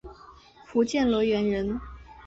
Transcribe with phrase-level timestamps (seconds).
[0.65, 1.79] 福建罗源人。